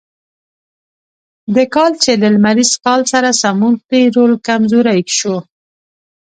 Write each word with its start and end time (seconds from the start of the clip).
د 1.55 1.57
کال 1.75 1.91
چې 2.03 2.11
له 2.21 2.27
لمریز 2.35 2.71
کال 2.85 3.01
سره 3.11 3.29
سمون 3.41 3.73
خوري 3.81 4.03
رول 4.15 4.33
کمزوری 4.47 5.01
شو. 5.17 5.35